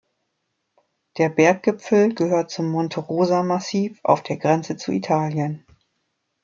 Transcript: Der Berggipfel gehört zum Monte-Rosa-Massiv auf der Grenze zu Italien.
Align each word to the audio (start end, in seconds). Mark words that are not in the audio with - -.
Der 1.19 1.29
Berggipfel 1.29 2.15
gehört 2.15 2.49
zum 2.49 2.71
Monte-Rosa-Massiv 2.71 3.99
auf 4.03 4.23
der 4.23 4.37
Grenze 4.37 4.75
zu 4.75 4.91
Italien. 4.91 5.63